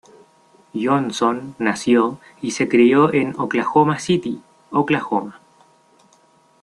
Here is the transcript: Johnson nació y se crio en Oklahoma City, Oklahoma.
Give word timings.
Johnson 0.73 1.53
nació 1.59 2.17
y 2.41 2.49
se 2.49 2.67
crio 2.67 3.13
en 3.13 3.39
Oklahoma 3.39 3.99
City, 3.99 4.41
Oklahoma. 4.71 5.39